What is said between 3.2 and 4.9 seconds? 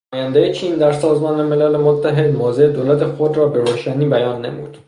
را بروشنی بیان نمود.